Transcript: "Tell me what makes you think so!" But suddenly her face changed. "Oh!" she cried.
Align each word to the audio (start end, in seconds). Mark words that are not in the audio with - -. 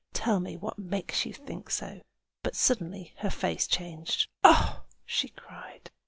"Tell 0.13 0.39
me 0.39 0.57
what 0.57 0.79
makes 0.79 1.27
you 1.27 1.33
think 1.35 1.69
so!" 1.69 2.01
But 2.41 2.55
suddenly 2.55 3.13
her 3.17 3.29
face 3.29 3.67
changed. 3.67 4.27
"Oh!" 4.43 4.81
she 5.05 5.27
cried. 5.29 5.91